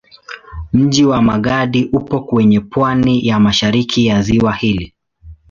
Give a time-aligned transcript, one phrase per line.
[0.73, 4.93] Mji wa Magadi upo kwenye pwani ya mashariki ya ziwa hili.